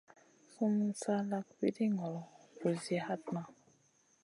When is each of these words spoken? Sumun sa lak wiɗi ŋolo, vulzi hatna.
Sumun 0.51 0.91
sa 1.01 1.13
lak 1.29 1.47
wiɗi 1.59 1.85
ŋolo, 1.95 2.21
vulzi 2.59 2.95
hatna. 3.05 3.41